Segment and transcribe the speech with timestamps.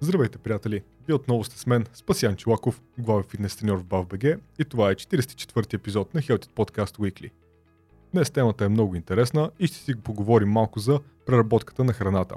[0.00, 0.82] Здравейте, приятели!
[1.06, 4.24] Вие отново сте с мен, Спасян Чилаков, главен фитнес треньор в БАВБГ
[4.58, 7.30] и това е 44-ти епизод на Healthy Podcast Weekly.
[8.12, 12.34] Днес темата е много интересна и ще си поговорим малко за преработката на храната,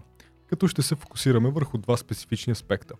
[0.48, 2.94] като ще се фокусираме върху два специфични аспекта.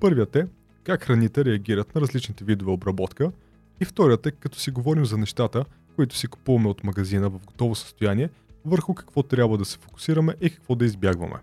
[0.00, 0.46] Първият е
[0.84, 3.32] как храните реагират на различните видове обработка
[3.80, 5.64] и вторият е като си говорим за нещата,
[5.96, 8.30] които си купуваме от магазина в готово състояние,
[8.64, 11.36] върху какво трябва да се фокусираме и какво да избягваме.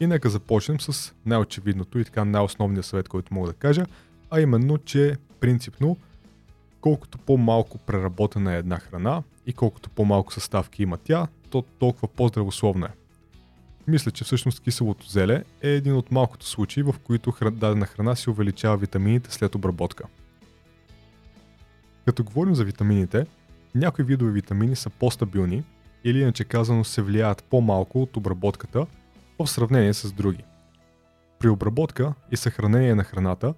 [0.00, 3.86] И нека започнем с най-очевидното и така най-основния съвет, който мога да кажа,
[4.30, 5.96] а именно, че принципно
[6.80, 12.86] колкото по-малко преработена е една храна и колкото по-малко съставки има тя, то толкова по-здравословна
[12.86, 12.96] е.
[13.86, 18.30] Мисля, че всъщност киселото зеле е един от малкото случаи, в които дадена храна си
[18.30, 20.04] увеличава витамините след обработка.
[22.04, 23.26] Като говорим за витамините,
[23.74, 25.64] някои видове витамини са по-стабилни
[26.04, 28.86] или иначе казано се влияят по-малко от обработката–
[29.38, 30.44] в сравнение с други.
[31.38, 33.54] При обработка и съхранение на храната,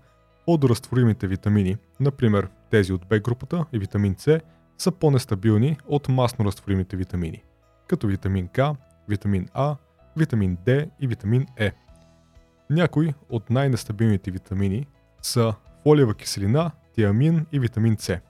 [0.49, 4.41] водоразтворимите витамини, например тези от Б групата и витамин С,
[4.79, 7.43] са по-нестабилни от масно разтворимите витамини,
[7.89, 8.61] като витамин К,
[9.09, 9.77] витамин А,
[10.17, 11.73] витамин Д и витамин Е.
[12.71, 14.87] Някои от най-нестабилните витамини
[15.23, 18.21] са фолиева киселина, тиамин и витамин С,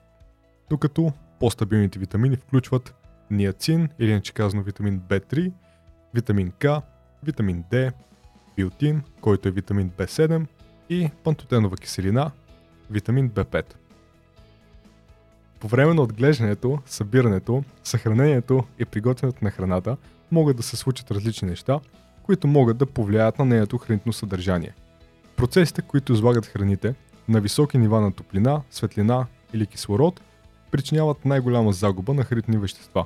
[0.69, 2.95] докато по-стабилните витамини включват
[3.31, 5.53] ниацин или иначе казано витамин B3,
[6.13, 6.65] витамин К,
[7.23, 7.91] витамин D,
[8.55, 10.45] биотин, който е витамин B7
[10.89, 12.31] и пантотенова киселина,
[12.89, 13.73] витамин B5.
[15.59, 19.97] По време на отглеждането, събирането, съхранението и приготвянето на храната
[20.31, 21.79] могат да се случат различни неща,
[22.23, 24.73] които могат да повлияят на нейното хранително съдържание.
[25.35, 26.95] Процесите, които излагат храните
[27.29, 30.21] на високи нива на топлина, светлина или кислород,
[30.71, 33.05] причиняват най-голяма загуба на хранителни вещества.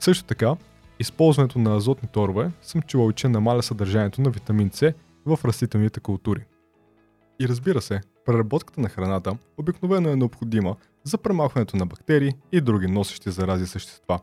[0.00, 0.56] Също така,
[1.02, 4.92] Използването на азотни торове съм чувал, че намаля съдържанието на витамин С
[5.26, 6.44] в растителните култури.
[7.40, 12.86] И разбира се, преработката на храната обикновено е необходима за премахването на бактерии и други
[12.86, 14.20] носещи зарази същества.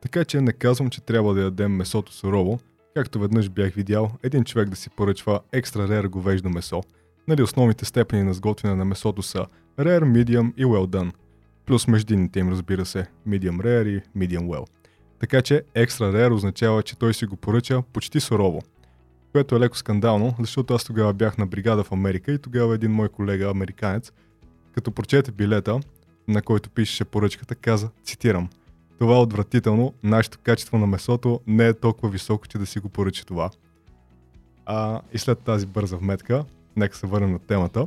[0.00, 2.60] Така че не казвам, че трябва да ядем месото сурово,
[2.94, 6.82] както веднъж бях видял един човек да си поръчва екстра рер говеждо месо.
[7.28, 9.46] Нали основните степени на сготвяне на месото са
[9.78, 11.12] rare, medium и well done.
[11.66, 14.79] Плюс междинните им разбира се, medium rare и medium well.
[15.20, 18.62] Така че екстра rare означава, че той си го поръча почти сурово.
[19.32, 22.90] Което е леко скандално, защото аз тогава бях на бригада в Америка и тогава един
[22.90, 24.12] мой колега, американец,
[24.74, 25.80] като прочете билета,
[26.28, 28.48] на който пишеше поръчката, каза, цитирам,
[28.98, 32.88] това е отвратително, нашето качество на месото не е толкова високо, че да си го
[32.88, 33.50] поръча това.
[34.66, 36.44] А, и след тази бърза вметка,
[36.76, 37.84] нека се върнем на темата,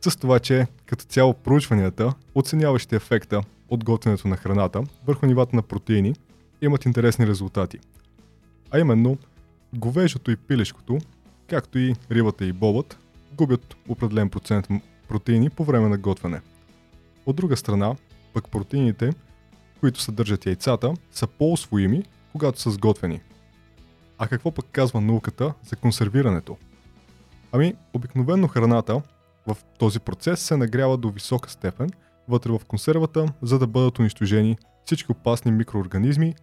[0.00, 5.62] с това, че като цяло проучванията, оценяващи ефекта от готвенето на храната върху нивата на
[5.62, 6.14] протеини–
[6.62, 7.78] имат интересни резултати.
[8.70, 9.18] А именно,
[9.74, 10.98] говежето и пилешкото,
[11.48, 12.98] както и рибата и бобът,
[13.32, 14.68] губят определен процент
[15.08, 16.40] протеини по време на готвяне.
[17.26, 17.96] От друга страна,
[18.34, 19.10] пък протеините,
[19.80, 22.02] които съдържат яйцата, са по-освоими,
[22.32, 23.20] когато са сготвени.
[24.18, 26.56] А какво пък казва науката за консервирането?
[27.52, 29.02] Ами, обикновено храната
[29.46, 31.90] в този процес се нагрява до висока степен
[32.28, 36.34] вътре в консервата, за да бъдат унищожени всички опасни микроорганизми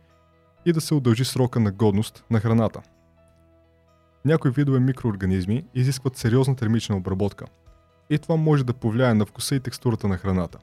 [0.66, 2.82] и да се удължи срока на годност на храната.
[4.26, 7.46] Някои видове микроорганизми изискват сериозна термична обработка
[8.10, 10.58] и това може да повлияе на вкуса и текстурата на храната,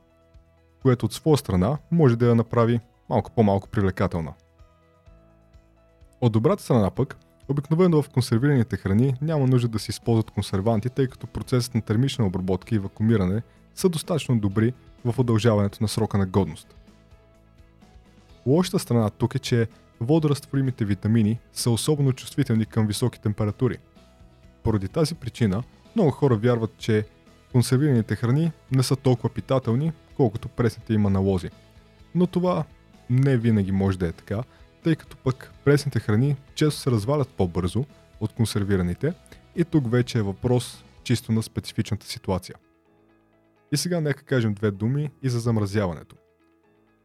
[0.83, 4.33] което от своя страна може да я направи малко по-малко привлекателна.
[6.21, 7.17] От добрата страна пък,
[7.49, 12.27] обикновено в консервираните храни няма нужда да се използват консерванти, тъй като процесът на термична
[12.27, 13.43] обработка и вакуумиране
[13.75, 14.73] са достатъчно добри
[15.05, 16.77] в удължаването на срока на годност.
[18.47, 19.69] Лошата страна тук е, че
[20.01, 23.79] водорастворимите витамини са особено чувствителни към високи температури.
[24.63, 25.63] Поради тази причина,
[25.97, 27.07] много хора вярват, че
[27.53, 31.51] консервираните храни не са толкова питателни, колкото пресните има налози.
[32.15, 32.65] Но това
[33.11, 34.43] не винаги може да е така,
[34.85, 37.85] тъй като пък пресните храни често се развалят по-бързо
[38.21, 39.15] от консервираните
[39.57, 42.55] и тук вече е въпрос чисто на специфичната ситуация.
[43.73, 46.17] И сега нека кажем две думи и за замразяването.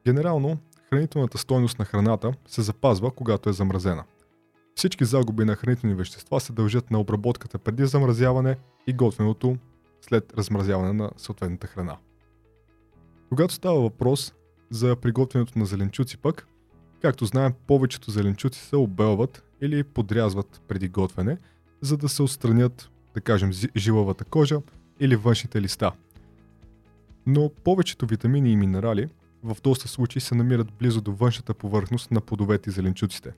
[0.06, 0.58] Генерално,
[0.96, 4.04] хранителната стойност на храната се запазва, когато е замразена.
[4.76, 8.58] Всички загуби на хранителни вещества се дължат на обработката преди замразяване
[8.88, 9.58] и готвеното
[10.02, 11.98] след размразяване на съответната храна.
[13.30, 14.34] Когато става въпрос
[14.70, 16.48] за приготвянето на зеленчуци пък,
[17.02, 21.38] както знаем, повечето зеленчуци се обелват или подрязват преди готвене,
[21.82, 24.62] за да се отстранят, да кажем, жилавата кожа
[25.00, 25.92] или външните листа.
[27.26, 29.10] Но повечето витамини и минерали
[29.46, 33.34] в доста случаи се намират близо до външната повърхност на плодовете и зеленчуците.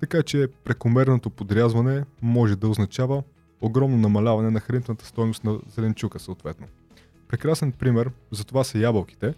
[0.00, 3.22] Така че прекомерното подрязване може да означава
[3.60, 6.66] огромно намаляване на хранителната стойност на зеленчука съответно.
[7.28, 9.34] Прекрасен пример за това са ябълките,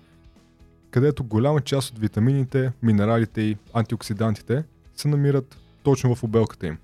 [0.90, 4.64] където голяма част от витамините, минералите и антиоксидантите
[4.96, 6.78] се намират точно в обелката им.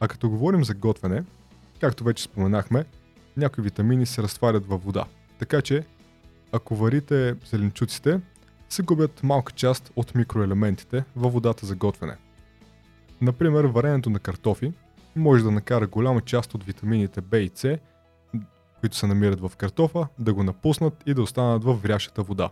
[0.00, 1.24] А като говорим за готвене,
[1.80, 2.84] както вече споменахме,
[3.36, 5.04] някои витамини се разтварят във вода.
[5.38, 5.84] Така че,
[6.52, 8.20] ако варите зеленчуците,
[8.68, 12.16] се губят малка част от микроелементите във водата за готвене.
[13.20, 14.72] Например, варенето на картофи
[15.16, 17.78] може да накара голяма част от витамините B и C,
[18.80, 22.50] които се намират в картофа, да го напуснат и да останат в врящата вода.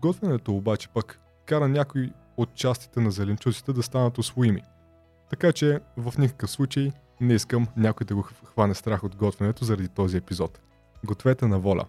[0.00, 4.62] Готвенето обаче пък кара някои от частите на зеленчуците да станат освоими.
[5.30, 9.88] Така че в никакъв случай не искам някой да го хване страх от готвенето заради
[9.88, 10.60] този епизод.
[11.04, 11.84] Гответе на воля.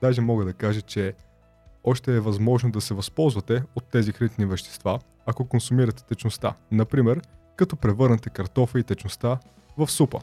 [0.00, 1.14] Даже мога да кажа, че
[1.84, 6.54] още е възможно да се възползвате от тези хранителни вещества, ако консумирате течността.
[6.70, 7.20] Например,
[7.56, 9.38] като превърнете картофа и течността
[9.78, 10.20] в супа.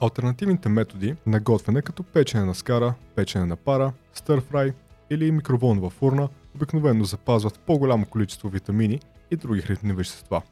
[0.00, 4.72] Альтернативните методи на готвене като печене на скара, печене на пара, стърфрай
[5.10, 9.00] или микроволнова фурна обикновено запазват по-голямо количество витамини
[9.30, 10.42] и други хранителни вещества.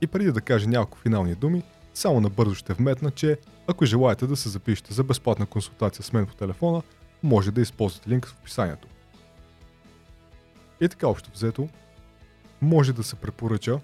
[0.00, 1.62] И преди да кажа няколко финални думи,
[1.96, 6.26] само набързо ще вметна, че ако желаете да се запишете за безплатна консултация с мен
[6.26, 6.82] по телефона,
[7.22, 8.88] може да използвате линк в описанието.
[10.80, 11.68] И така общо взето,
[12.60, 13.80] може да се препоръча,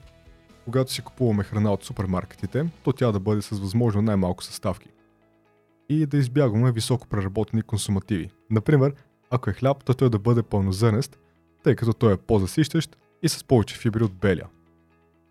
[0.65, 4.89] когато си купуваме храна от супермаркетите, то тя да бъде с възможно най-малко съставки.
[5.89, 8.31] И да избягваме високо преработени консумативи.
[8.51, 8.95] Например,
[9.31, 11.19] ако е хляб, то той да бъде пълнозърнест,
[11.65, 14.47] тъй като той е по-засищащ и с повече фибри от беля.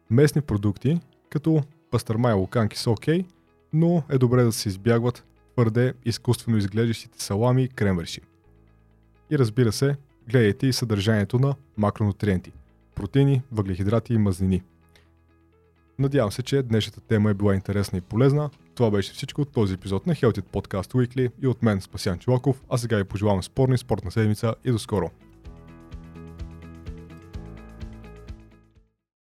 [0.10, 3.26] Местни продукти, като пастърма луканки са окей,
[3.74, 5.24] но е добре да се избягват
[5.54, 8.22] твърде изкуствено изглеждащите салами и кремвърши.
[9.32, 9.96] И разбира се,
[10.30, 12.52] гледайте и съдържанието на макронутриенти–
[12.96, 14.62] протеини, въглехидрати и мазнини.
[16.00, 18.50] Надявам се, че днешната тема е била интересна и полезна.
[18.76, 22.64] Това беше всичко от този епизод на Healthy Podcast Weekly и от мен Спасян Чулаков,
[22.70, 25.12] а сега ви пожелавам спорна и спортна седмица и до скоро!